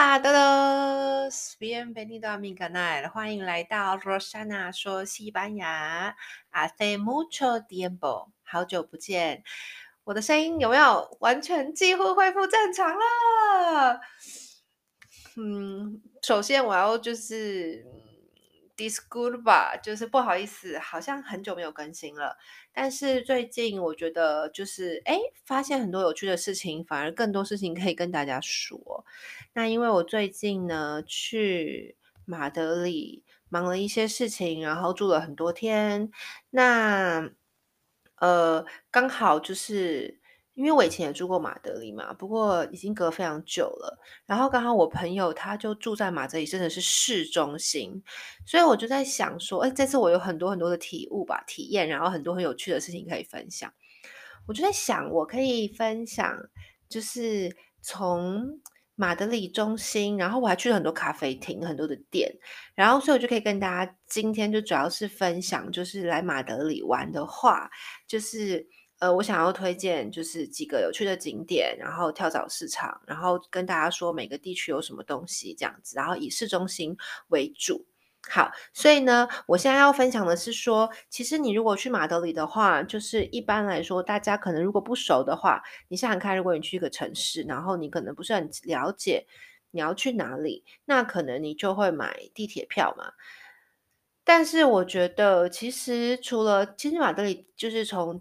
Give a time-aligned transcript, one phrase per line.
[0.00, 6.14] Hola todos，bienvenido a mi canal，欢迎来到 Rosana 说西班牙。
[6.52, 9.42] Hace mucho tiempo，好久不见，
[10.04, 14.00] 我的声音有没有完全几乎恢复正常了？
[15.36, 17.84] 嗯，首先我要就是。
[18.78, 22.36] Disculpa，就是不好意思，好像很久没有更新了。
[22.72, 29.04] 但是最近我觉得就是哎，发现很多有趣的事情，反而更多事情可以跟大家说。
[29.52, 36.10] 那因为我最近呢去马德里忙了一些事情，然后住了很多天。
[36.50, 37.28] 那
[38.20, 40.17] 呃，刚好就是。
[40.58, 43.96] 因为我以前也住过马德里嘛，不过已经隔非常久了。
[44.26, 48.02] 然后刚好我朋友他就住在马德里，真的是市中心，
[48.44, 53.72] 所以我就在想说，哎，这次我有很多很多的体悟吧，体验，然后很多很有趣的事情可以分享。
[54.48, 56.36] 我就在想，我可以分享，
[56.88, 58.60] 就是从
[58.96, 62.34] 马德里中心，然后我还去了很多咖啡厅，很多的店，
[62.74, 67.70] 然后所以我就可以跟大家今天就主要是分享，就是来马德里玩的话，
[68.08, 68.66] 就是。
[68.98, 76.96] 呃，我想要推荐就是几个有趣的景点，然后跳蚤市场，然后跟大家说每个地区有什么东西这样子，然后以市中心
[77.28, 77.86] 为主。
[78.28, 89.26] 好，所以呢，我现在要分享的是说，其实你如果去马德里的话，就是一般来说，大家可能如果不熟的话，你想想看，如果你去一个城市，然后你可能不是很了解
[89.70, 93.12] 你要去哪里，那可能你就会买地铁票嘛。
[94.24, 98.20] 但是我觉得，其实除了其实马德里就是从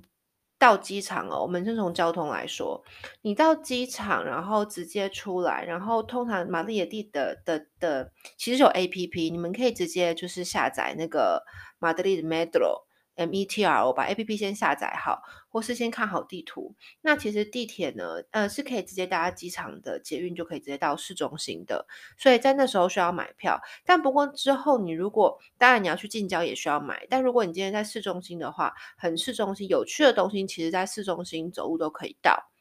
[0.60, 2.84] 到机场哦，我们先从交通来说，
[3.22, 11.44] 你到机场，然后直接出来，然后通常马德里地的的的，其实有 APP，你们可以直接就是下载那个
[11.80, 12.87] 马德里的 Metro。
[13.18, 16.76] M E T R O，把 A P P 先下载好，或是先看好地图。
[17.02, 21.88] 那其实地铁呢，呃，是可以直接搭机场的捷运，就可以直接到市中心的。
[22.18, 27.06] 所以在那时候需要买票，但不过之后你如果，当然你要去近郊也需要买。
[27.10, 32.52] 但如果你今天在市中心的话，很市中心有趣的东西，其实在市中心走路都可以到。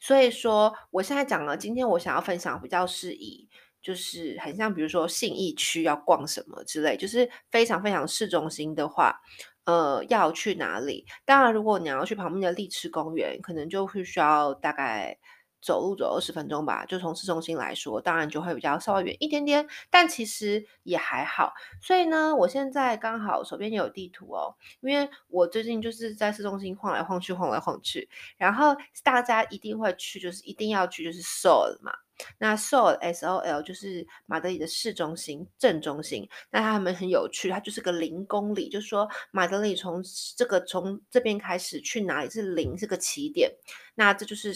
[0.00, 3.48] 所以说，我现在讲了，今天我想要分享比较适宜。
[3.82, 9.20] 就是很像，比如说信义区要逛什么之类，就是非常非常市中心的话，
[9.64, 11.06] 呃，要去哪里？
[11.24, 15.18] 当然，如果你要去旁边的丽池公园，可能就会需要大概
[15.62, 16.84] 走路走二十分钟吧。
[16.86, 21.52] 就从市中心来说，当然就会比较稍微远一点点，但其实也还好。
[21.80, 31.92] 所以呢，我现在刚好手边也有地图哦，因为我最近就是在市中心晃来晃去，晃来晃去，然后大家一定会去，就是一定要去，就是 SOUL 嘛。
[32.38, 40.02] 那 Sol S O L 就是马德里的市中心正中心，那他们很有趣，它就是个零公里，就是说马德里从
[40.36, 43.52] 这个从这边开始去哪里是零这个起点，
[43.94, 44.54] 那这就是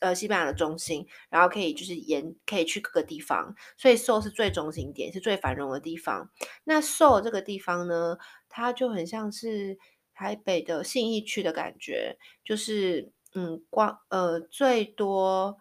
[0.00, 6.30] 呃西班牙的中心，然后可以就是沿可以去各个地方，所以 Sol 是最中心点，是最繁荣的地方。
[6.64, 9.78] 那 Sol 这个地方呢，它就很像是
[10.14, 15.58] 台北的信义区的感觉，就是嗯光呃最多。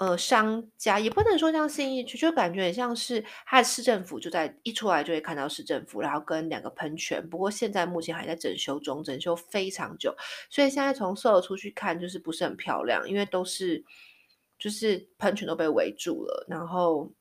[0.00, 7.28] 呃，商家也不能说像信义区，就感觉很像是它的市政府就在一出来就会看到市政府，然后跟两个喷泉。
[7.28, 10.14] 不过现在目前还在整修中，整修非常久，
[10.50, 13.84] 所以现在从 Sol 出去看就是不是很漂亮，因为都是
[14.58, 17.12] 就是喷泉都被围住了，然后。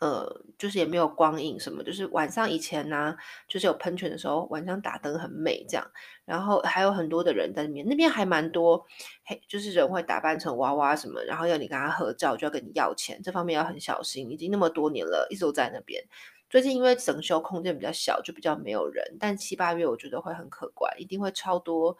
[0.00, 3.16] 呃，就是也没有光影什么，就是晚上以前呢、
[3.48, 5.90] 就是有喷泉的时候，晚上打灯很美这样。
[6.24, 8.86] 然后还有很多的人在那边，那边还蛮多，
[9.24, 14.30] 嘿，就是人会打扮成娃娃什么，然后要你跟他合照，就要跟你要钱，这方面要很小心。
[14.30, 16.04] 已经那么多年了，一直都在那边。
[16.50, 19.16] 最近因为整修空间比较小，就比较没有人。
[19.18, 21.96] 但七八月我觉得会很可观，一定会超多。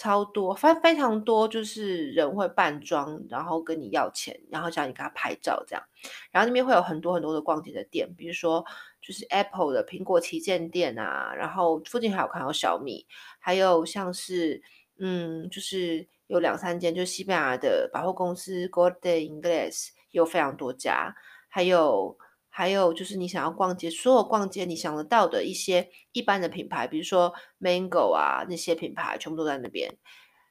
[0.00, 5.84] 超多，非非常多，就是人会扮装，然后跟你要钱，然后叫你给他拍照这样。
[6.30, 8.64] 然后那边会有很多很多的逛街的店，比如说
[9.02, 13.06] 就是 Apple 的苹果旗舰店啊，然后附近还有看到小米，
[13.38, 14.62] 还有像是
[14.98, 21.14] 嗯，就是有两三间，就是西班牙的百货公司 Corte Inglés 有非常多家，
[21.50, 22.16] 还有。
[22.60, 29.90] 还有就是你想要逛街，所有逛街你想得到的一些一般的品牌，比如说 Mango 啊那些品牌，全部都在那边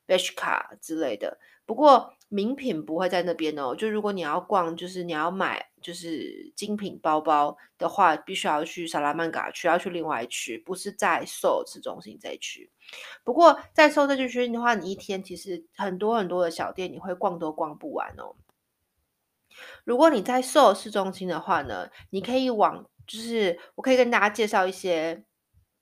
[0.08, 1.38] ，Bershka 之类的。
[1.68, 3.76] 不过名品不会在那边哦。
[3.76, 12.72] 就如果你要逛，就是你要买就是精品包包的话，必须要去萨拉曼卡区，要去另外一区，不是在 Sol 市中心这一区。
[13.24, 18.34] 不过在 Sol 这区的话，你一天其实很多很多的小店，你会逛都逛不完哦。
[19.90, 25.24] 如果你在 Sol 市中心的话呢，你可以往，就是我可以跟大家介绍一些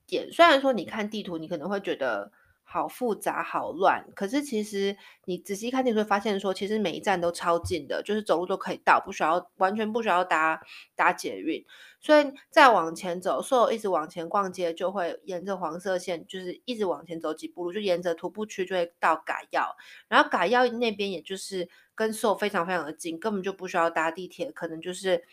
[0.05, 0.31] 点。
[0.31, 2.31] 虽然说你看地图，你可能会觉得
[2.63, 4.07] 好复杂，好乱。
[4.15, 4.95] 可是其实
[5.25, 10.61] 你仔细看，你会发现说，其实每一站都超近的，就是走路都可以到，不需要完全不需要搭
[10.95, 11.65] 搭捷运。
[11.99, 19.75] 所以再往前走，所有一直往前逛街，就会沿着黄色线，就是一直往前走几步路，就沿着徒步区就会到改药。
[20.07, 25.25] 然后改药那边也就是跟所有非常非常的近，根本就不需要搭地铁，可能就是。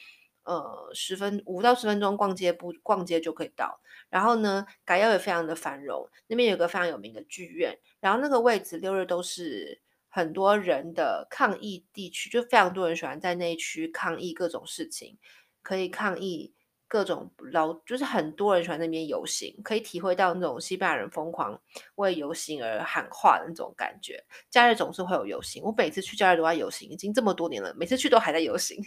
[0.47, 3.81] 呃，十分五到十分钟逛街不逛街就可以到。
[4.11, 7.79] 然后呢，改药也非常的繁荣，那边有个非常有名的剧院。
[7.99, 9.81] 然后那个位置六日都是
[10.11, 15.17] 很多人的抗议地区，就非常多人喜欢在那一区抗议各种事情，
[15.63, 16.53] 可以抗议。
[16.95, 21.61] 各种老就是很多人喜欢那边游行，可以体会到那种西班牙人疯狂
[21.97, 24.25] 为游行而喊话的那种感觉。
[24.49, 28.81] 假日总是会有游行，我每次去假日都在游行，已经这么多年了，每次去都还在游行，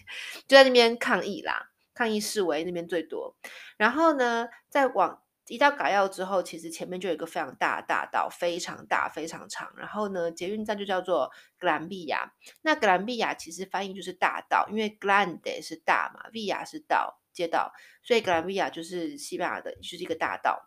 [0.47, 3.35] 就在那边抗议啦，抗议示威那边最多。
[3.75, 9.73] 然后呢，再往一到改药之后，其实前面就有一个非常大的大道，非常大非常长。
[9.75, 11.29] 然后呢，捷运站就叫做
[11.59, 12.29] Gran Via。
[12.61, 17.19] 那 Gran Via 其实翻译就是大道，因为 Grande 是大嘛，Via 是道。
[17.37, 20.59] 街道，所以格兰维亚就是西班牙的，就是一个大道。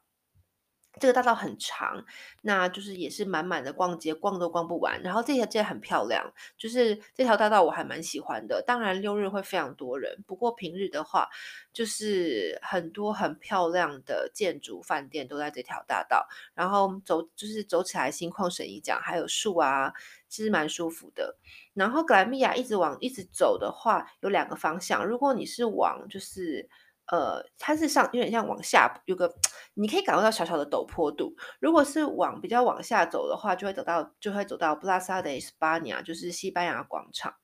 [0.99, 2.05] 这个大道很长，
[2.43, 5.01] 那就是也是满满的逛街，逛都逛不完。
[5.03, 8.63] 然后这条街很漂亮，就是这条大道我还蛮喜欢的。
[8.67, 11.29] 当然六日会非常多人，不过平日的话，
[11.73, 16.27] 就是很多很漂亮的建筑、饭店都在这条大道。
[16.55, 19.93] 然后走就是走起来心旷神怡，讲还有树啊，
[20.29, 21.37] 其实蛮舒服的。
[21.73, 25.07] 然后格兰米亚一直往一直走的话，有两个方向。
[25.07, 26.69] 如果你是往就是
[27.11, 29.35] 呃，它是上有点像往下，有个
[29.75, 31.35] 你可以感受到小小的陡坡度。
[31.61, 37.35] 如果是往比较往下走的话，就会走到就会走到 Plaza de España，就是西班牙广场。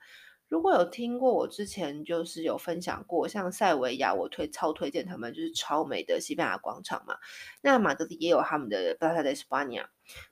[0.49, 7.17] 如果有听过我之前就是有分享过，像塞维亚，我推超推荐他们，就是超美的西班牙广场嘛。
[7.63, 9.87] 那马德里也有他们的 Plaza de España，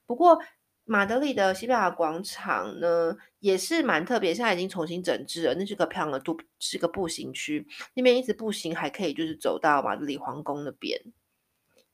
[0.06, 0.38] 不过。
[0.86, 5.54] 马德里的西班牙广场呢，也是蛮特别，现在已经重新整治了。
[5.54, 11.00] 那是个漂亮的度，是个步行区，那边一直步行还可以，就是走到马德里皇宫那边。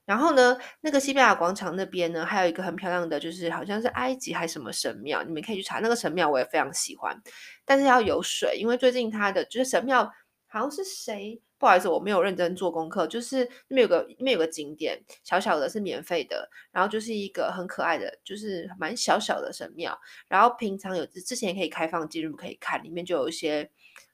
[0.04, 7.16] 然后呢，那个西班牙广场那边呢，还有一个很漂亮的，就是好像是埃及还什么神庙，你们可以去查那个神庙，我也非常喜欢。
[7.64, 10.04] 但是要有水，因为最近它的就是神庙
[10.48, 11.40] 好像是谁。
[11.60, 13.06] 不好意思，我没有认真做功课。
[13.06, 16.48] 就是那边有个那边有个景点，小小的，是免费的。
[16.72, 20.00] 然后就是一个很可爱的，就是蛮小小的神庙。
[20.26, 23.70] 然后平常有之前可以开放进入可以看，里面就有一些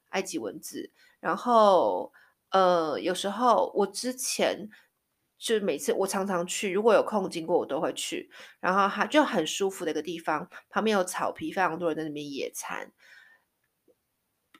[0.08, 0.90] 埃及文字。
[1.20, 2.12] 然后
[2.50, 4.68] 呃，有时候我之前
[5.38, 8.28] 就每次我常常去，如果有空经过我都会去。
[8.58, 12.90] 然后它就很舒服的一个地方，旁边有草皮，非常多人在那边野餐。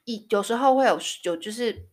[0.05, 1.89] 一有时候会有有就是。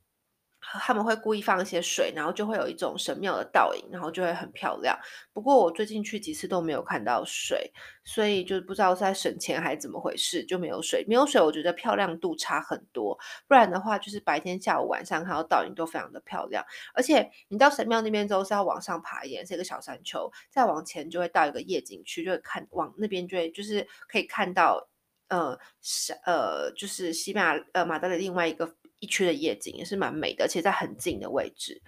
[0.73, 4.99] 他们会故意放一些水，然后就会有一种神庙的倒影，然后就会很漂亮。
[5.33, 7.73] 不过我最近去几次都没有看到水，
[8.05, 11.05] 所以就不知道是在省钱还是怎么回事，就没有水。
[11.07, 13.19] 没有水，我觉得漂亮度差很多。
[13.47, 16.65] 不然的话，就是白天、下午、晚上看到倒影都非常的漂亮。
[16.95, 24.89] 而且你到神庙那边之后是要往上爬一点，是一个小山丘，再往前就会到一个夜景区，就会看往那边就会就是可以看到，
[25.29, 28.75] 呃，是呃，就是西班牙呃马德里另外一个。
[29.05, 31.83] 一区的夜景也是蛮美的，而且在很近的位置。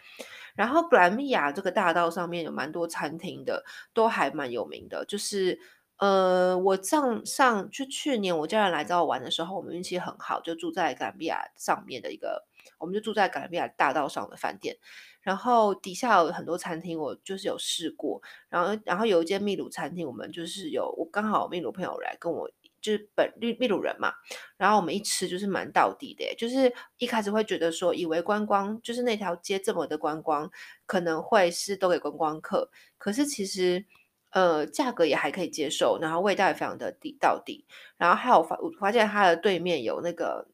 [0.55, 3.65] 然后格兰米亚这个大道上面有蛮多餐厅的，
[3.95, 5.05] 都还蛮有名的。
[5.07, 5.59] 就是
[5.99, 12.47] 呃，我上上就去年我家人来找我玩的时候，我们运气很好，就住在格兰米亚上面的一个，
[12.79, 14.76] 我们就住在格兰米亚大道上的饭店。
[15.23, 18.23] 然后底下有很多餐厅，我就是有试过。
[18.49, 22.50] 然后然后有一间秘鲁餐厅，我们就是有我刚好秘鲁朋友来跟我。
[22.87, 24.12] 就是本秘秘鲁人嘛，
[24.57, 30.49] 然后我们一吃就是蛮到底的，就是一开始会觉得说，以为观光就是那条街这么的观光，
[30.87, 33.85] 可能会是都给观光客，可是其实
[34.31, 37.66] 呃价格也还可以接受，然后味道也非常的地到底，
[37.97, 40.47] 然后还有发我发现它的对面有那个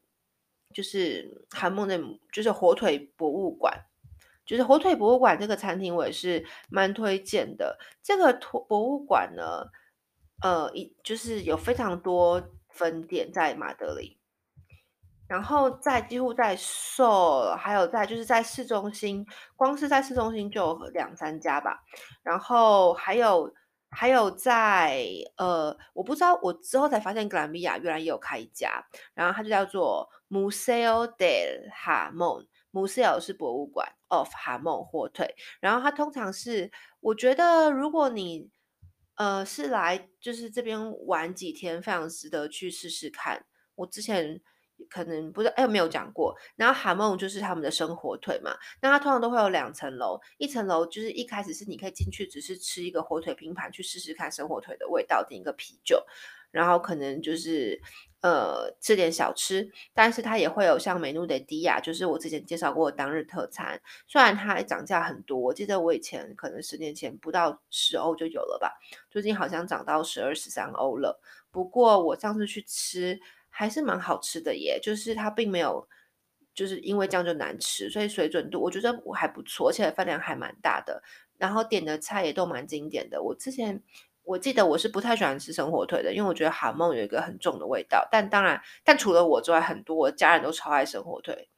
[0.73, 3.85] 就是韩梦内，就是火腿博物馆，
[4.43, 8.33] 就是火腿博物馆这个餐厅我也是蛮推荐的，这个
[8.67, 9.69] 博物馆呢。
[10.43, 14.19] 呃，一就是有非常多分店在马德里，
[15.25, 21.81] 然后在几乎在售还有在就是在市中心，光是在市中心就有两三家吧。
[22.23, 23.53] 然后还有
[23.89, 25.07] 还有在
[25.37, 36.69] 呃，我不知道，我之后才发现格兰比亚原来也有开一家，然后它就叫做 Museo del Jamón，Museo 是博物馆 of Jamón 火腿，然后它通常是
[36.99, 38.51] 我觉得如果你。
[39.15, 43.45] 呃，是来就是这边玩几天，非常值得去试试看。
[43.75, 44.41] 我之前
[44.89, 46.35] 可能不是哎，没有讲过。
[46.55, 56.03] 然后韩梦就是他们的生火腿嘛，那它通常都会有两层楼，一层楼就是一开始是你可以进去，只是吃一个火腿拼盘去试试看生火腿的味道，点一个啤酒，
[56.53, 57.81] 然后可能就是
[58.21, 68.79] 呃吃点小吃，但是它也会有像美努的迪亚，就是我之前介绍过的当日特餐，虽然它涨价很多，我记得我以前可能十年前不到十欧就有了吧，
[69.11, 71.19] 最近好像涨到十二十三欧了。
[71.51, 73.19] 不过我上次去吃。
[73.55, 75.87] 还是蛮好吃的耶，就是它并没有，
[76.55, 81.03] 就是因为这样就难吃，所以水准度我觉得我还不错，而且饭量还蛮大的，
[81.37, 83.21] 然后点的菜也都蛮经典的。
[83.21, 83.79] 我之前
[84.23, 91.49] 我记得我是不太喜欢吃生火腿的，因为我觉得韩梦有一个很重的味道，但当然，但除了我之外，很多我家人都超爱生火腿。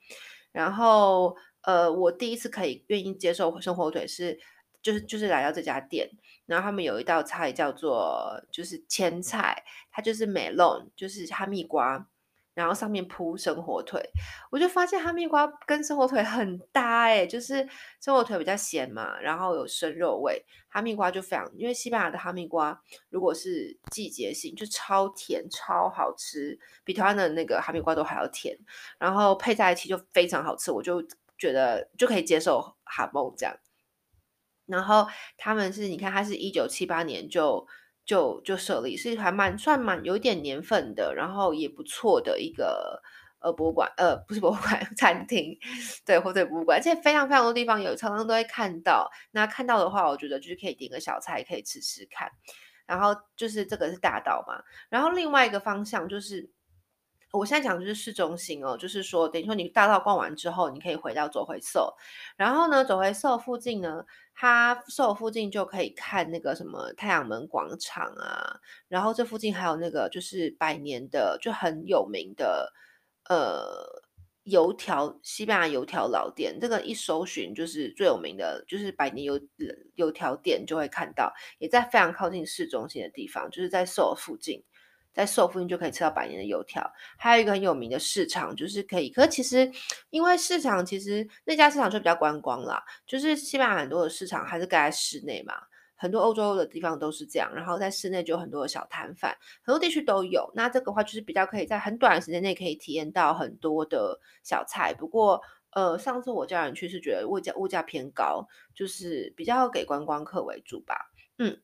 [0.51, 4.39] 然后呃，我第一次可以愿意接受生火腿是，
[4.81, 6.09] 就是就是来到这家店。
[6.45, 12.07] 然后他们有一道菜叫做就是前菜，它就是美露就是哈密瓜，
[12.55, 14.01] 然后上面铺生火腿。
[14.49, 17.67] 我就发现哈密瓜跟生火腿很搭哎，就是
[18.01, 28.57] 生火腿比较咸嘛，然后有生肉味，哈密瓜就非常，因为西班牙的哈密瓜如果是季节性就超甜超好吃，比台湾的那个哈密瓜都还要甜，
[28.97, 31.05] 然后配在一起就非常好吃，我就
[31.37, 33.55] 觉得就可以接受哈梦这样。
[34.65, 35.05] 然后
[35.37, 37.67] 他们是，你看，他是一九七八年就
[38.05, 43.01] 就就设立，是还蛮算蛮有点年份的，然后也不错的一个
[43.39, 45.57] 呃博物馆，呃不是博物馆， 餐厅，
[46.05, 49.09] 对，或者博物馆，而且非常非常多地方有，常常都会看到。
[49.31, 52.29] 那看到的话，我觉得就是可以点个小菜，可以吃吃看。
[52.85, 56.49] 然后就是这个是大道嘛，然后另外一个方向就是。
[57.37, 61.93] 我现在讲的就是市中心哦，就是说，等于说你大道逛完之后，你可以回到走回 SOHO，
[62.37, 72.71] 然后呢，走回 SOHO 附近呢，它 SOHO 附近就可以看那个什么太阳门广场啊，然后这附近还有那个就是百年的就很有名的
[73.29, 74.03] 呃
[74.43, 79.39] 油条，西班牙油条老店，这个一搜寻就是最有名的，就是百年油
[79.95, 84.63] 油条店就会看到，也在非常靠近市中心的地方，就是在 SOHO 附近。
[85.15, 86.83] 在 so 附近就可以吃到百年的油条，
[87.17, 89.09] 还有一个很有名的市场，就是可以。
[89.09, 89.71] 可是其实，
[90.09, 95.53] 因为市场其实那家市场就比较观光啦，就是西班牙很多的市场还是盖在室内嘛，
[95.95, 97.49] 很多欧洲的地方都是这样。
[97.55, 100.51] 然后在室内就有很多的小摊贩，很多地区都有。
[100.53, 104.93] 那这个话就是比较可以在很短的时间内可以体验到很多的小菜。
[104.93, 105.41] 不过，
[105.71, 111.09] 呃，上次我家人去是觉得物价物价偏高，就是比较给观光客为主吧。
[111.37, 111.57] 嗯。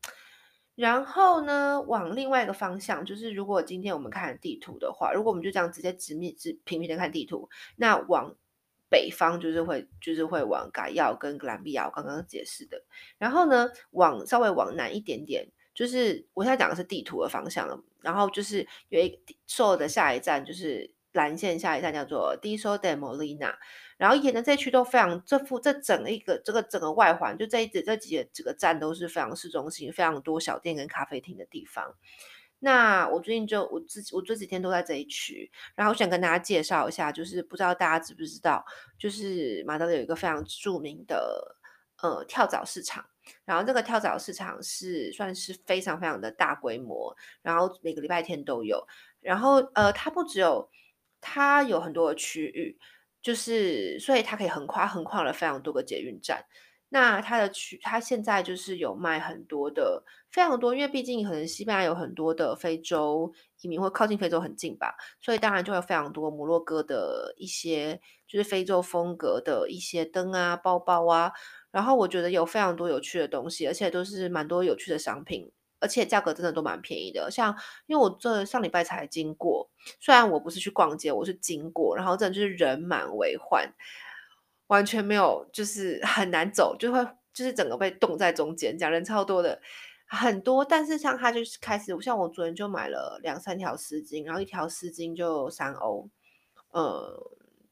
[0.81, 8.35] 然后呢，往另外一个方向，就是如果今天我们看地图的话，如果我们就这样直接直面直平平的看地图，那往
[8.89, 12.83] 北方就是会就是会往嘎要跟格兰比亚，我刚刚解释的。
[13.19, 23.55] 然后呢，往稍微往南一点点，就是我现在讲的是地图的方向，然后就是有一个 SOHO 的下一站就是蓝线下一站叫做 Diso de Molina。
[23.97, 31.95] 然后沿着这区都非常，这附这整一个这个整个外环，就这一这这几个几个站都是非常市中心，非常多小店跟咖啡厅的地方。
[32.63, 38.63] 那我最近就我自己我这几天都在这一区，然后想跟大家介绍一下，就是不知道大家知不知道，
[38.99, 41.57] 就是马德里有一个非常著名的
[42.01, 43.03] 呃跳蚤市场，
[43.45, 48.87] 然后这个跳蚤市场是算是非常非常的大规模，然后每个礼拜天都有，
[49.21, 50.69] 然后呃它不只有
[51.21, 52.77] 它有很多的区域。
[53.21, 56.43] 就是，所以它可以横跨横跨了非常多个捷运站。
[56.89, 71.31] 那它的区，它现在就是有卖很多的，非常多，因为毕竟可能西班牙有很多的非洲移民，或靠近非洲很近吧，所以当然就有非常多摩洛哥的一些，就是非洲风格的一些灯啊、包包啊。
[71.69, 75.51] 然后我觉得有非常多有趣的东西，而且都是蛮多有趣的商品。
[75.81, 77.53] 而且价格真的都蛮便宜的，像
[77.87, 79.69] 因为我这上礼拜才经过，
[79.99, 83.73] 虽然我不是去逛街，我是经过，然后真的就是人满为患，
[84.67, 89.59] 完全没有，就是很难走，就会就是整个被冻在中间，这样人超多的，
[90.07, 90.63] 很多。
[90.63, 96.07] 但是像他就是开始，像我昨天就买了两三条丝巾，然后一条丝巾就三欧，
[96.69, 97.19] 呃，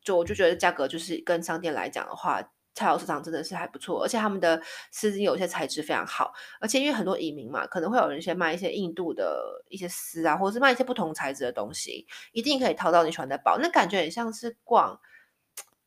[0.02, 2.52] 就我就觉得价格就是跟商店来讲的话。
[2.74, 4.62] 跳蚤市场真的是还不错，而且他们的
[4.92, 13.58] 丝巾有些材质非常好，而且因为很多移民嘛，可能会有人先卖一些印度的一些丝啊，或者是卖一些不同材质的东西，一定可以淘到你喜欢的包。
[13.60, 15.00] 那感觉很像是逛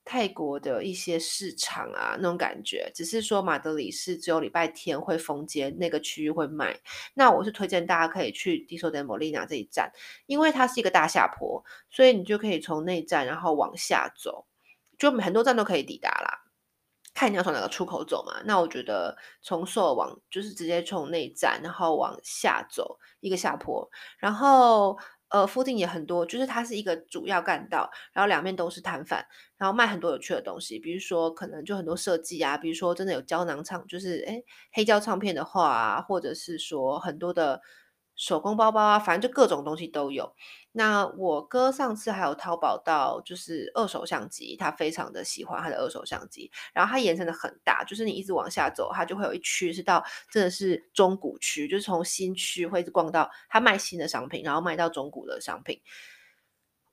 [0.04, 2.90] 泰国的一些市场啊，那种感觉。
[2.92, 6.80] 只是说马德里是只有礼拜天会封街，那个区域会卖。
[7.14, 9.92] 那我是推荐大家可以去 Diso de Molina 这一站，
[10.26, 14.44] 因为它是一个大下坡，所以你就可以从那站然后往下走，
[14.98, 16.41] 就很多站都可以抵达啦。
[17.22, 23.88] 看你要从哪个出口走嘛，那我觉得从 SOHO 往就是直接从内站，然后往下走一个下坡，
[24.18, 24.98] 然后
[25.28, 29.24] 呃，附近也很多，就是它是一个主要干道，然后两边都是摊贩，
[29.56, 37.60] 然后卖很多有趣的东西，比如说可能就很多设计啊，比如说真的有胶囊唱，就是诶黑胶唱片的话啊，或者是说很多的。
[38.14, 40.34] 手工包包啊，反正就各种东西都有。
[40.72, 46.50] 那我哥上次还有淘宝到，就是二手相机，他非常的喜欢他的二手相机。
[46.72, 55.80] 然后它延伸的很大，就是你一直往下走，它就会有一区是到真的是中古区，就是从新区会一直逛到他卖新的商品，然后卖到中古的商品。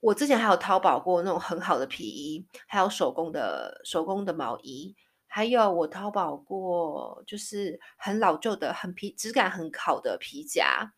[0.02, 4.96] 我之前还有淘宝过那种很好的皮衣，还有手工的手工的毛衣。
[5.32, 10.92] 还有我淘宝过，就是很老旧的、很皮质感很好的皮夹，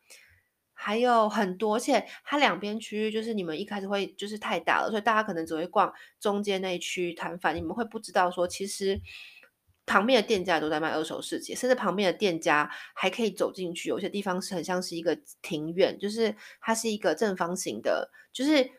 [0.73, 1.75] 还有很多。
[1.75, 9.01] 而且它两边区域就是你们一开始会就是太大了，所以大家可能只会逛中间那一区摊贩，你们会不知道说其实
[9.85, 18.71] 旁边的店家都在卖二手市集，甚至旁边的店家还可以走进去，有些地方是很像是一个庭院，就是它是一个正方形的，就是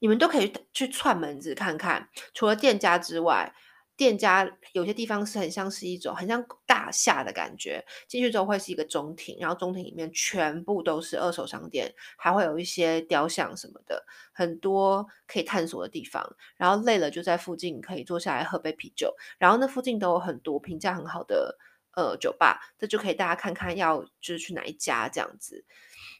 [0.00, 3.54] 你们都可以去串门子看看，除了店家之外。
[3.98, 16.36] 店家有些地方是很像是一种很像大厦的感觉，进去之后会是一个中庭，然后中庭里面全部都是二手商店，还会有一些雕像什么的，很多可以探索的地方。
[16.56, 21.58] 然后累了就在附近可以坐下来喝杯啤酒，然后那附近都有很多评价很好的
[21.96, 25.64] 呃酒吧，这就可以大家看看要就是去哪一家这样子。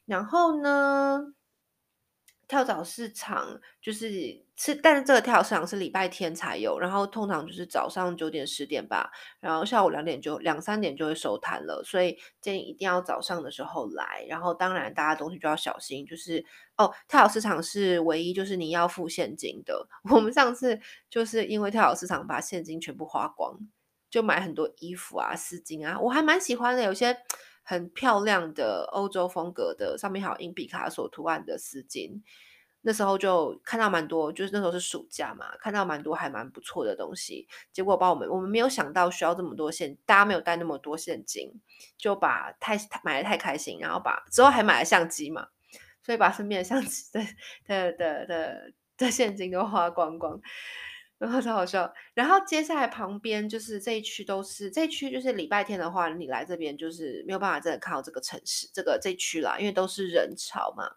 [0.05, 1.33] 然后呢，
[2.49, 14.25] 跳蚤市场就是是，但是这个跳蚤市场是礼拜天才有，然后通常就是早上九点十点吧，然后下午两点就两三点就会收摊了，所以建议一定要早上的时候来。
[14.29, 16.45] 然后当然大家东西就要小心，就是
[16.79, 19.87] 哦，跳蚤市场是唯一就是你要付现金的。
[20.11, 23.59] 我们上次就是因为跳蚤市场把现金全部花光，
[24.11, 27.17] 就买很多衣服啊、丝巾啊，我还蛮喜欢的，有些。
[27.69, 32.23] 很漂亮的欧洲风格的，上面还有印毕卡索图案的丝巾。
[32.81, 37.47] 那时候就看到蛮多，就是那时候是暑假嘛，看到蛮多还蛮不错的东西。
[37.71, 41.53] 结果把我们我们没有想到需要这么多现，大家没有带那么多现金，
[41.99, 45.49] 就把太买的太开心，然后把之后还买了相机嘛，
[46.03, 47.21] 所以把身边的相机 的
[47.67, 50.41] 的的的的现金都花光光。
[51.19, 60.89] 然后超好笑，然后接下来旁边就是这一区都是这一区，就是礼拜天的话，你来这边就是没有办法真的看到这个城市，这个这一区啦，因为都是人潮嘛。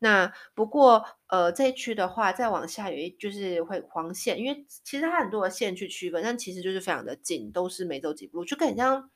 [0.00, 9.10] 那不过呃这一区的话，再往下有一就是会黄线，因为其实它很多的线去区分，但其实就是非常的近，都是没走几步路，就很像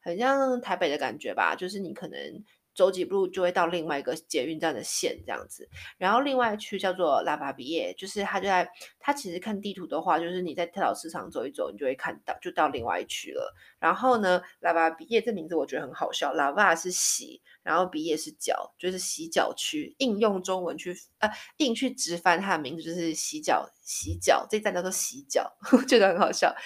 [0.00, 2.44] 很像台北的感觉吧，就是你可能。
[2.80, 8.66] 走几步路就会到另外一个捷运站的线这样子，然后另外一区叫做拉巴比耶，就是它就在
[8.98, 13.54] 它其实看地图的话，就是你在跳蚤市场走一走，你就会看到就到另外一区了。
[13.78, 19.94] 然后呢，拉巴比耶这名字我觉得很好笑，拉巴是洗，然后比耶是脚，就是洗脚区。
[19.98, 26.56] 应用中文去呃硬去直翻它的名字就是洗脚洗脚，这站叫做洗脚， 我觉得很好笑。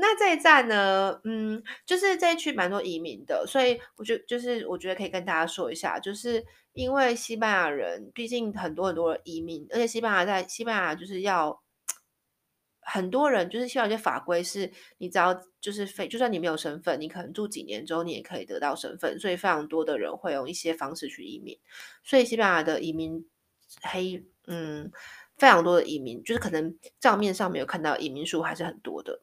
[0.00, 11.62] 那这一站呢，嗯，就是这一区蛮多移民的，所以我觉得就是我觉得可以跟大家说一下，就是因为西班牙人毕竟很多很多移民，而且西班牙在西班牙就是要
[12.80, 21.58] 很多人，就是希望一些法规是，你只要就是非就算你没有身份，你可能住几年之后你也可以得到身份，所以非常多的人会用一些方式去移民，
[22.02, 23.28] 所以西班牙的移民
[23.82, 24.90] 黑嗯
[25.36, 29.20] 非常多的移民，就是可能账面上没有看到移民数还是很多的。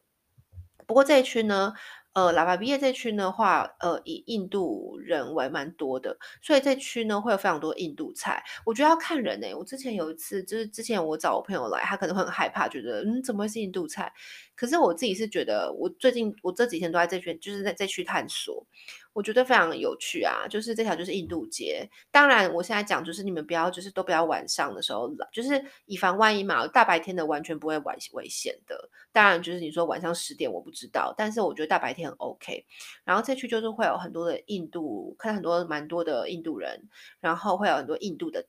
[0.88, 1.74] 不过这一区呢，
[2.14, 8.42] 呃，喇叭毕业这区的话，呃，以印度人为蛮多的，所以这区呢会有非常多印度菜。
[8.64, 14.10] 我觉得要看人诶、我之前有一次，就是之前我找我朋友来，他可能会很害怕，觉得嗯，怎么会是印度菜？
[14.56, 18.66] 可是我自己是觉得，我最近我这几天都在这区，就是在这区探索。
[19.12, 21.88] 我觉得非常有趣啊，就是这条就是印度街。
[22.10, 26.66] 当然，我现在讲就是你们不要，就是都不要晚上的时候来，就是以防万一嘛。
[26.68, 28.88] 大白天的完全不会危危险的。
[29.10, 32.64] 当然，就是你说晚上十点我不知道，但是我觉得大白天很 OK。
[33.04, 38.46] 然后这区就是会有很多的印度，看很多蛮多的印度人，然后会有很多印度的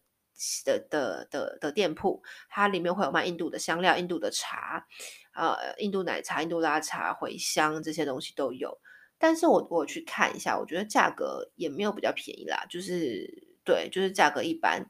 [0.66, 4.86] 的的的的店铺，它里面会有卖印度的香料、印度的茶，
[5.34, 8.80] 呃，印度奶茶、印度拉茶、茴香这些东西都有。
[9.20, 14.90] 但是我我去看一下，我觉得价格也没有比较便宜啦，就是对，就是价格一般。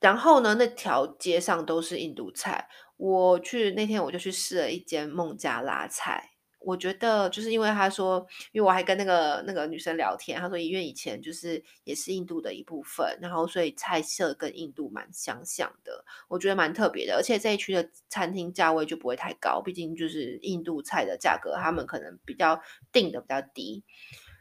[0.00, 2.68] 然后呢，那条街上都是印度菜。
[2.96, 6.37] 我去那天我就去试了一间孟加拉菜。
[6.60, 17.14] 我觉得就是因为他说，因为我还跟那个那个女生聊天，她说医院以前就是也是印度的一部分，然后所以菜色跟印度蛮相像的，我觉得蛮特别的。
[17.14, 22.60] 而且这一区的餐厅价位就不会太高，毕竟就是印度菜的价格，他们可能比较
[22.92, 23.84] 定的比较低。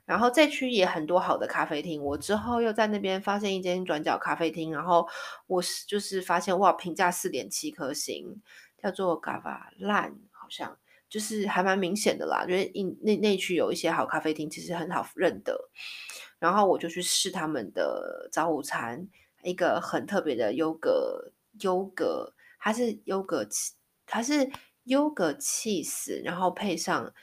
[0.06, 5.06] 然后这区也很多好的咖啡厅，我之后又在那边发现一间转角咖啡厅，然后
[5.48, 8.42] 我是就是发现哇，评价四点七颗星，
[8.82, 10.78] 叫做 Gavalan，好像
[11.10, 15.70] 就是还蛮明显的啦，因为那那区有一些好咖啡厅，其实很好认得。
[16.40, 19.08] 然后我就去试他们的早午餐，
[19.44, 23.48] 一个很特别的优格优格，它是优格
[24.06, 24.50] 它是
[24.84, 27.14] 优格起司，然后配上。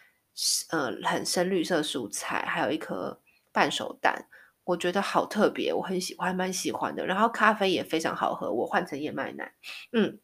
[0.70, 3.20] 呃，很深绿色蔬菜，还有一颗
[3.52, 4.26] 半熟蛋，
[4.64, 7.06] 我觉得好特别，我很喜欢，蛮喜欢的。
[7.06, 9.54] 然后咖啡也非常好喝，我换成燕麦奶，
[9.92, 10.18] 嗯。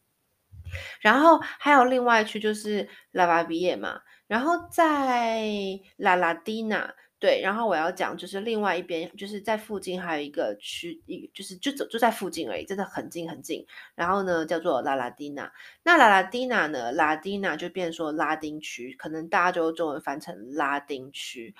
[1.00, 5.48] 然后还有另外一区就是 Lavavie 嘛，然后在
[5.96, 6.94] 拉拉蒂娜。
[7.18, 13.62] 对，然后我要讲就是另外一边，就是在附近还有一个区，一就是就走就在附近而已，真的很近很近。
[13.94, 15.52] 然后呢，叫做拉拉蒂娜。
[15.82, 21.54] 那拉拉蒂娜呢，拉蒂娜就变说拉丁区，可能大家就中文翻成拉丁区。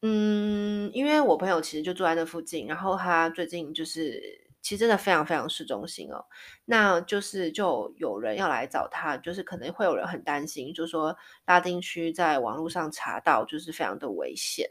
[0.00, 6.24] 嗯，因为我朋友其实就住在那附近，然后他最近就是其实真的非常非常市中心哦。
[6.64, 11.16] 那就是就有人要来找他，就是可能会有人很担心，就说
[11.46, 14.70] 拉丁区在网络上查到就是非常的危险。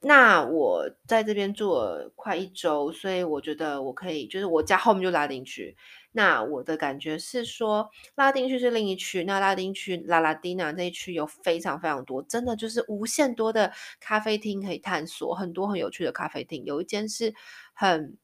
[0.00, 5.76] 那我在这边住了快一周，所以我觉得我可以，就是我家后面就拉丁区。
[6.12, 16.64] 那我的感觉是说，拉丁区是另一区，那拉丁区拉拉丁娜这一区有非常非常多，真的就是无限多的咖啡厅可以探索，很多很有趣的咖啡厅。
[16.64, 17.34] 有一间是
[17.74, 18.16] 很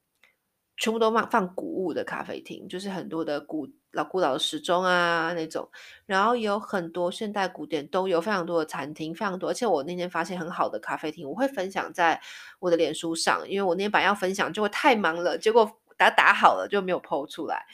[0.76, 3.68] 全部都放放古物的咖啡厅，就是很多的古。
[3.94, 5.70] 老古老的时钟啊那种，
[6.04, 9.50] 然后有很多现代古典都有非常多的餐厅，非常多。
[9.50, 12.20] 而且我那天发现很好的咖啡厅，我会分享在
[12.58, 17.66] 我的脸书上，因为我那天本来要分享，结果太忙了，结果打打好了就没有 po 出来。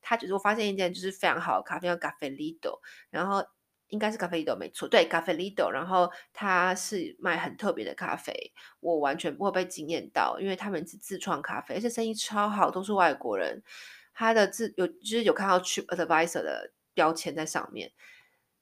[0.00, 2.78] 他就是我发现一间就是非常好的咖啡，叫 Caffè Lido，
[3.10, 3.44] 然后
[3.88, 13.62] 应该是 Caffè Lido 没错，对咖啡 Lido，然后它是卖很特别的咖啡，我完全不会被惊艳到，因为他们是自创咖啡，而且生意超好，都是外国人。
[14.14, 17.92] 他的自有就是有看到 Trip Advisor 的标签在上面。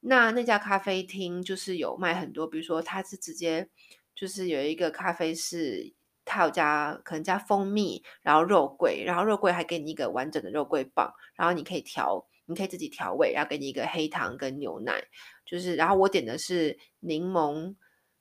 [0.01, 3.69] 那那家咖啡厅就是有卖很多，比如说它是直接
[4.15, 15.05] 就是有一个咖啡是它有加可能加蜂蜜，然后肉桂，然后肉桂还给你一个完整的肉桂棒，然后你可以调，你可以自己调味，然后给你一个黑糖跟牛奶，
[15.45, 17.75] 就是然后我点的是柠檬，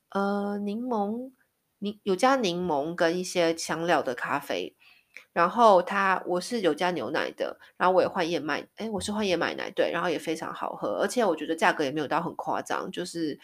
[0.09, 1.31] 呃，柠檬，
[1.79, 4.75] 柠有加柠檬跟一些香料的咖啡。
[5.31, 13.39] 然后它我是有加牛奶的，然后我也换燕麦，哎，我是换燕麦奶，对，然后也非常好喝，而且我觉得价格也没有到很夸张，就是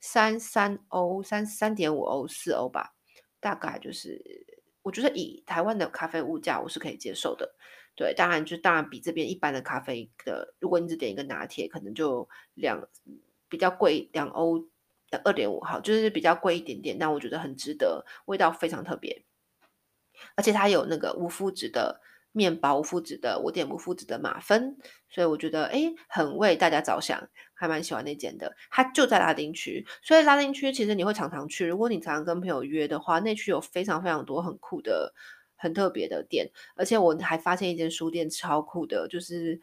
[0.00, 2.92] 三三欧，三三点五欧，四欧吧，
[3.40, 4.22] 大概就是
[4.82, 7.54] 我觉得以台湾的咖啡物价我是可以接受的，
[7.96, 12.88] 对，当然就当然比这边一般的咖啡的，如果你只点一个拿铁，可能就两
[13.48, 14.66] 比较贵两欧，
[15.22, 19.24] 二点五好，就是比较贵一点点，但我觉得很值得，味道非常特别。
[20.34, 22.00] 而且它有那个无麸质的
[22.32, 24.76] 面包，无麸质的，我点无麸质的马芬，
[25.08, 28.56] 所以我觉得哎很为大家着想，还蛮喜欢那间的。
[28.70, 31.64] 它就在拉丁区，所以拉丁区其实你会常常去。
[31.64, 35.14] 如果你常常跟朋友约的话，那区有非常非常多很酷的、
[35.64, 36.50] 很特别的店。
[36.76, 39.58] 而且我还发现一间书店超酷的，就是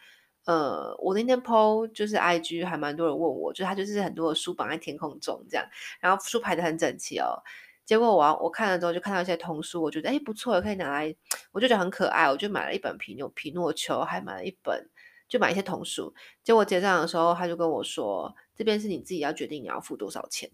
[0.45, 5.65] 呃，我那天 po 就是 IG 还蛮多人问我，就是它就是很多的书绑在天空中这样，
[5.99, 7.37] 然后书排得很整齐哦。
[7.85, 11.15] 结果我我看了之后就看到一些童书，我觉得哎不错，可以拿来，
[11.51, 14.89] 我就觉得很可爱，我就买了一本皮诺皮诺丘，还买了一本，
[15.27, 16.13] 就买一些童书。
[16.43, 20.49] 结果结账的时候，他就跟我说，这边是你自己要决定你要付多少钱。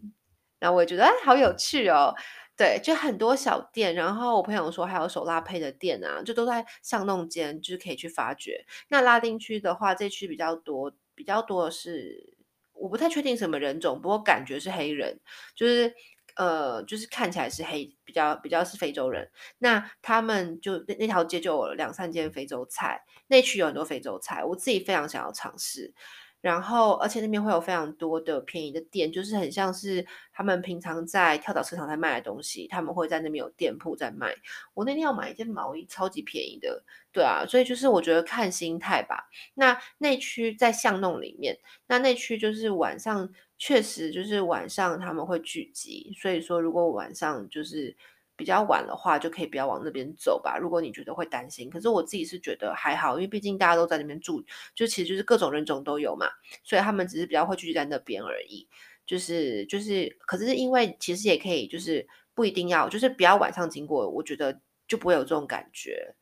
[0.59, 2.15] 然后我也觉得哎，好有趣哦，
[2.57, 3.93] 对，就很多小店。
[3.95, 8.65] 然后我朋友说还有手拉胚的店啊，就都在巷弄间，就是可以去发掘。
[8.89, 12.35] 那拉丁区的话，这区比较多，比较多的是
[12.73, 15.19] 我不太确定什么人种，不过感觉是黑人，
[15.55, 15.93] 就是。
[16.35, 19.27] 呃，就是看起来是黑，比较比较是非洲人。
[19.57, 25.95] 那他们就那那条街就有两三间非洲菜，那区有很多非洲菜，我自己非常想要尝试。
[26.39, 34.35] 然后，而且那边会有非常多的便宜的店，就是很像是他们平常在跳蚤市场在卖的东西，他们会在那边有店铺在卖。
[34.73, 39.27] 我那天要买一件毛衣，超级便宜的，对啊，所以就是我觉得看心态吧。
[39.55, 47.95] 那那区在巷弄里面，那那区就是晚上确实就是晚上他们会聚集，所以说如果晚上就是。
[48.37, 50.57] 比较晚的话，就可以不要往那边走吧。
[50.57, 54.41] 如果你觉得会担心，可是我自己是觉得还好，因为毕竟大家都在那边住，
[54.75, 56.27] 就其实就是各种人种都有嘛，
[56.63, 58.69] 所以他们只是比较会聚集在那边而已。
[59.05, 66.15] 就是就是，可是因为其实也可以，就是不一定要，就是不要晚上经过，我觉得就不会有这种感觉，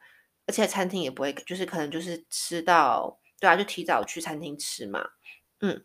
[0.48, 5.04] 而且餐厅也不会，就是可能就是吃到，对啊，就提早去餐厅吃嘛，
[5.62, 5.84] 嗯。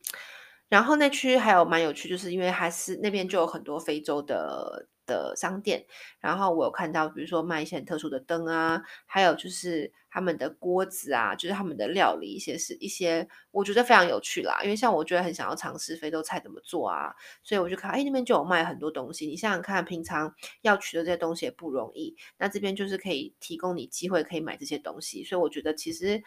[0.68, 4.86] 然后那区还有蛮有趣，就是因为还是那边就有很多非洲的。
[5.10, 5.84] 的商店，
[6.20, 14.60] 然后我有看到，比如说卖一些很特殊的灯啊，还有就是他们的锅子啊，就是他们的料理一些是一些，我觉得非常有趣啦。
[14.62, 19.26] 因为像我觉得很想要尝试非洲菜怎么做啊，所以我就看，哎，那边就有卖很多东西。
[19.26, 26.22] 你想想看，平常要取得这些东西也不容易，那这边就是可以提供你机会可以买这些东西，所以我觉得其实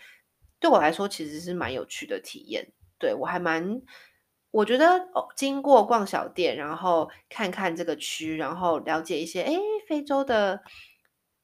[0.60, 2.68] 对我来说其实是蛮有趣的体验。
[3.00, 3.82] 对，我还蛮。
[4.54, 10.62] 我觉得哦，经过逛小店，然后看看这个区，然后了解一些，诶，非洲的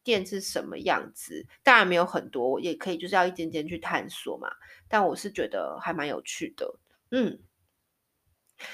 [0.04, 1.44] 店是什么样子。
[1.64, 4.48] 当然没有很多，也可以就是要一间间去探索嘛。
[4.88, 6.72] 但我是觉得还蛮有趣的，
[7.10, 7.40] 嗯。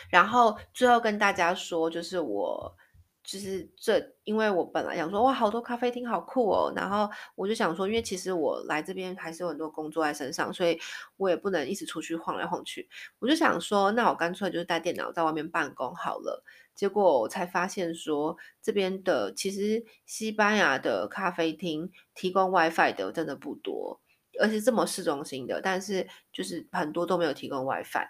[0.09, 2.75] 然后最后跟大家说，就是我。
[3.25, 10.79] 就是这，因为我本来想说，哇，好多咖啡厅好酷哦，然后我就想说，因为其实我来这边还是有很多工作在身上，所以
[11.17, 12.87] 我也不能一直出去晃来晃去。
[13.17, 16.43] 我就想说，那我干脆就是带电脑在外面办公好了。
[16.75, 24.01] 结果我才发现说，这边的其实西班牙的咖啡厅提供 WiFi 的真的不多，
[24.39, 28.07] 而且这么市中心的，但是就是很多都没有提供 WiFi。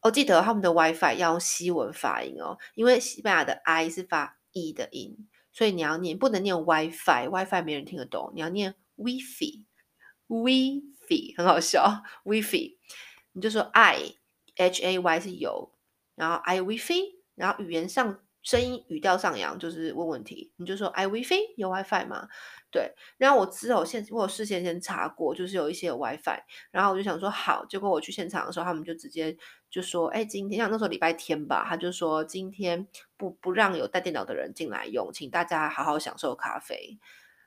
[0.00, 4.37] 我记得他们的 WiFi 要用西文发音哦，因为西班牙的 I 是发。
[4.52, 12.76] E 的音，所以你要念，不能念 WiFi，WiFi 没人听得懂，你要念 Wi-Fi，Wi-Fi 很好笑，Wi-Fi，
[13.32, 14.14] 你就说 I
[14.56, 15.72] H A Y 是有，
[16.14, 22.28] 然后 I Wi-Fi，然后语言上声音语调上扬就是问问题，你就说 I Wi-Fi 有 WiFi 吗？
[22.70, 29.36] 对，然后我之后现我有事先先查过，就是有一些 WiFi，然后我就想说好，结果我去现场的时候，他们就直接
[29.68, 36.98] 就说，哎，今天像那时候礼拜天吧，他就说今天不不让有带电脑的人进来用，请大家好好享受咖啡。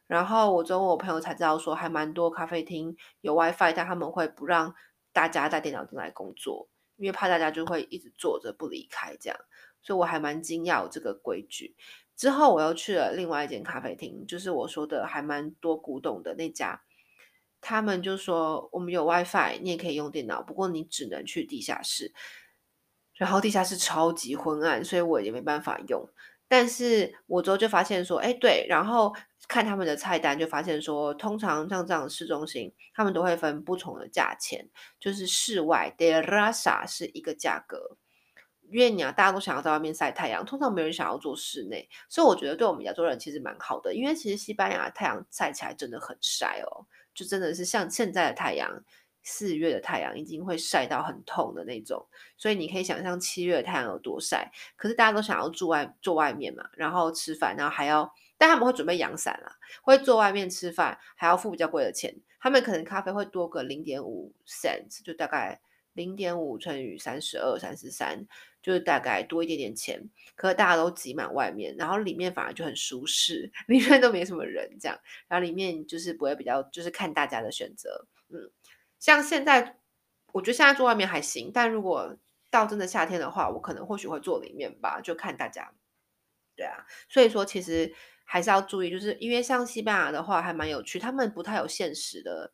[0.05, 4.75] 然后我之后我朋友才知道说，还蛮多咖啡厅有 WiFi，但他们会不让
[5.11, 9.39] 大家带电脑进来工作，因为怕大家就会一直坐着不离开这样，
[9.81, 11.75] 所以我还蛮惊讶这个规矩。
[12.15, 16.81] 之后我又去了另外一间咖啡厅，就是我说的还蛮多古董的那家。
[17.59, 22.13] 他们就说我们有 WiFi，你也可以用电脑，不过你只能去地下室。
[23.13, 26.09] 然后地下室超级昏暗，所以我也没办法用。
[26.47, 29.15] 但是我之后就发现说，哎，对，然后
[29.47, 34.67] 看他们的菜单就发现说，通常像这样的市中心，他们都会分不同的价钱，
[34.99, 37.97] 就是室外 terraza 是一个价格。
[38.71, 43.93] 因为你啊，大家都想要在外面晒太阳，通常没人想要做室内，所以我觉得对我们亚洲人其实蛮好的。
[43.93, 48.83] 因为其实西班牙太阳晒起来真的很晒哦，就真的是像现在的太阳，
[49.23, 52.07] 四月的太阳已经会晒到很痛的那种，
[52.37, 54.51] 所以你可以想象七月的太阳有多晒。
[54.75, 62.15] 可是大家都想要住外坐外面嘛，然后吃饭，然后还要，但他们会准备阳伞啦，会坐外面吃饭，还要付比较贵的钱。
[62.39, 65.61] 他们可能咖啡会多个零点五 cents，就大概
[65.93, 68.27] 零点五乘以三十二、三十三。
[68.63, 74.95] 就是大概多一点点钱，可是大家都挤满外面，然后里面反而就很舒适，里面都没什么人这样，
[75.27, 78.51] 然后里面就是不会比较，就是看大家的选择，嗯，
[78.99, 79.79] 像现在
[80.31, 82.15] 我觉得现在坐外面还行，但如果
[82.51, 85.73] 到真的夏天的话，我可能或许会坐里面吧，就看大家，
[86.55, 87.91] 对啊，所以说其实
[88.23, 92.51] 还是要注意，就是因为像西班牙的话还蛮有趣，他们不太有现实的，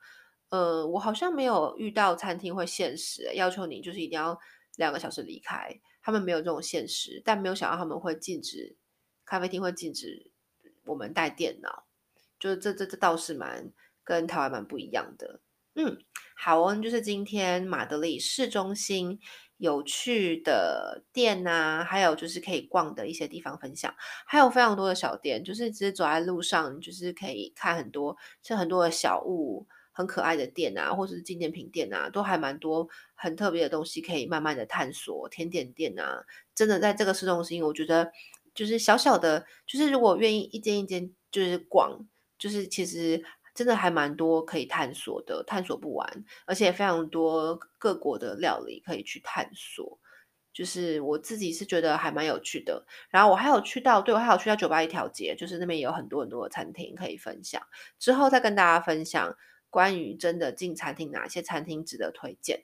[0.50, 4.40] 呃，我好像没有遇到餐厅会限时，要求你就是一定要
[4.78, 5.70] 两个小时离开。
[6.02, 8.78] 他们没有这种限时，但没有想到他们会禁止
[9.26, 10.32] 咖啡厅会禁止
[10.86, 11.86] 我们带电脑，
[12.40, 13.74] 就这这这倒是蛮
[14.06, 15.42] 跟台湾蛮不一样的。
[15.76, 15.98] 嗯，
[16.38, 19.20] 好哦，就是今天马德里市中心
[19.58, 23.94] 有趣的店啊，还有就是可以逛的一些地方分享，
[24.26, 29.68] 还有非常多的小店，就是直接走在路上，就是可以看很多，像很多的小物。
[29.98, 35.28] 很可爱的店啊，或者是纪念品店啊，都还蛮多很特别的东西可以慢慢的探索。
[35.28, 38.12] 甜点店啊，真的在这个市中心，我觉得
[38.54, 42.06] 就是小小的，就是如果愿意一间一间就是逛，
[42.38, 43.24] 就是其实
[43.56, 50.00] 真的还蛮多可以探索的，探索不完，而且非常多各国的料理可以去探索。
[50.54, 52.86] 就是我自己是觉得还蛮有趣的。
[53.10, 57.64] 然后我还有去到，对，我还有去到酒吧一条街，就是那边也有很多很多的餐厅可以分享。
[57.98, 59.36] 之后再跟大家分享。
[59.78, 62.64] 关于真的进餐厅，哪些餐厅值得推荐？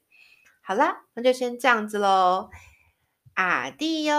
[0.61, 2.49] 好啦，那就先这样子喽
[3.35, 4.13] ，Adios。